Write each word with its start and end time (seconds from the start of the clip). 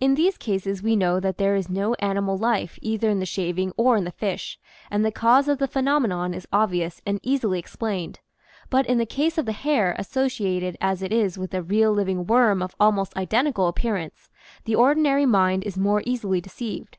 In 0.00 0.14
these 0.14 0.38
cases 0.38 0.82
we 0.82 0.96
know 0.96 1.20
that 1.20 1.36
there 1.36 1.54
is 1.54 1.68
no 1.68 1.92
animal 1.96 2.38
life 2.38 2.78
either 2.80 3.10
in 3.10 3.18
the 3.20 3.26
shaving 3.26 3.74
or 3.76 3.94
in 3.94 4.04
the 4.04 4.10
fish, 4.10 4.58
and 4.90 5.04
the 5.04 5.12
cause 5.12 5.48
of 5.48 5.58
the 5.58 5.68
phe 5.68 5.82
nomenon 5.82 6.34
is 6.34 6.48
obvious 6.50 7.02
and 7.04 7.20
easily 7.22 7.58
explained; 7.58 8.20
but 8.70 8.86
in 8.86 8.96
the 8.96 9.04
case 9.04 9.36
of 9.36 9.44
the 9.44 9.52
hair, 9.52 9.94
associated 9.98 10.78
as 10.80 11.02
it 11.02 11.12
is 11.12 11.36
with 11.36 11.52
a 11.52 11.60
real 11.60 11.92
living 11.92 12.24
worm 12.24 12.62
of 12.62 12.74
almost 12.80 13.14
identical 13.18 13.68
appearance, 13.68 14.30
the 14.64 14.76
ordinary 14.76 15.26
mind 15.26 15.64
is 15.64 15.76
more 15.76 16.02
easily 16.06 16.40
deceived. 16.40 16.96